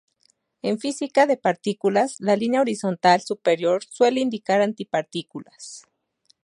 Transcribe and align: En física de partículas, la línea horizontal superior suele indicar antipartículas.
En 0.63 0.79
física 0.79 1.27
de 1.27 1.37
partículas, 1.37 2.15
la 2.17 2.35
línea 2.35 2.61
horizontal 2.61 3.21
superior 3.21 3.83
suele 3.87 4.19
indicar 4.19 4.59
antipartículas. 4.59 5.85